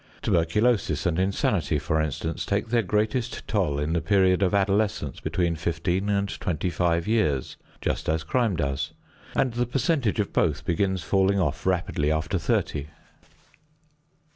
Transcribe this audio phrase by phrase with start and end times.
[0.23, 5.55] Tuberculosis and insanity, for instance, take their greatest toll in the period of adolescence between
[5.55, 8.93] fifteen and twenty five years, just as crime does,
[9.35, 12.87] and the percentage of both begins falling off rapidly after thirty.